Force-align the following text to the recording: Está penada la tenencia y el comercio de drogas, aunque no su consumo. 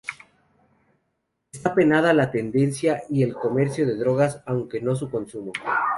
Está 1.51 1.75
penada 1.75 2.11
la 2.13 2.31
tenencia 2.31 3.03
y 3.11 3.21
el 3.21 3.35
comercio 3.35 3.85
de 3.85 3.97
drogas, 3.97 4.41
aunque 4.47 4.81
no 4.81 4.95
su 4.95 5.11
consumo. 5.11 5.51